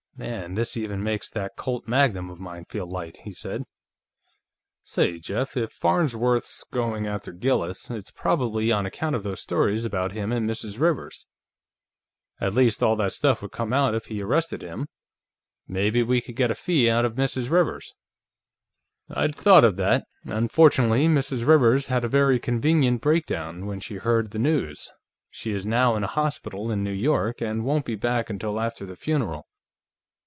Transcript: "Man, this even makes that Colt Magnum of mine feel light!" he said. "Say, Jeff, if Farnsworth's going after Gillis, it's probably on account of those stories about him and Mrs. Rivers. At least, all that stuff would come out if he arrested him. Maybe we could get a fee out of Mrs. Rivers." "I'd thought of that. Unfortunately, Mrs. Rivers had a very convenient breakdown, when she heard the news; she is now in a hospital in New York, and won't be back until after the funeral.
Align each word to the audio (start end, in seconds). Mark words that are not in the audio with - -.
"Man, 0.17 0.53
this 0.53 0.77
even 0.77 1.01
makes 1.01 1.31
that 1.31 1.55
Colt 1.55 1.87
Magnum 1.87 2.29
of 2.29 2.39
mine 2.39 2.65
feel 2.65 2.85
light!" 2.85 3.17
he 3.23 3.31
said. 3.31 3.63
"Say, 4.83 5.17
Jeff, 5.17 5.57
if 5.57 5.71
Farnsworth's 5.71 6.63
going 6.65 7.07
after 7.07 7.31
Gillis, 7.31 7.89
it's 7.89 8.11
probably 8.11 8.71
on 8.71 8.85
account 8.85 9.15
of 9.15 9.23
those 9.23 9.41
stories 9.41 9.83
about 9.83 10.11
him 10.11 10.31
and 10.31 10.47
Mrs. 10.47 10.79
Rivers. 10.79 11.25
At 12.39 12.53
least, 12.53 12.83
all 12.83 12.95
that 12.97 13.13
stuff 13.13 13.41
would 13.41 13.51
come 13.51 13.73
out 13.73 13.95
if 13.95 14.05
he 14.07 14.21
arrested 14.21 14.61
him. 14.61 14.85
Maybe 15.67 16.03
we 16.03 16.21
could 16.21 16.35
get 16.35 16.51
a 16.51 16.55
fee 16.55 16.87
out 16.87 17.03
of 17.03 17.15
Mrs. 17.15 17.49
Rivers." 17.49 17.95
"I'd 19.09 19.33
thought 19.33 19.65
of 19.65 19.75
that. 19.77 20.05
Unfortunately, 20.25 21.07
Mrs. 21.07 21.47
Rivers 21.47 21.87
had 21.87 22.05
a 22.05 22.09
very 22.09 22.37
convenient 22.39 23.01
breakdown, 23.01 23.65
when 23.65 23.79
she 23.79 23.95
heard 23.95 24.29
the 24.29 24.39
news; 24.39 24.91
she 25.31 25.51
is 25.51 25.65
now 25.65 25.95
in 25.95 26.03
a 26.03 26.07
hospital 26.15 26.69
in 26.69 26.83
New 26.83 26.93
York, 26.93 27.41
and 27.41 27.65
won't 27.65 27.85
be 27.85 27.95
back 27.95 28.29
until 28.29 28.59
after 28.59 28.85
the 28.85 28.95
funeral. 28.95 29.47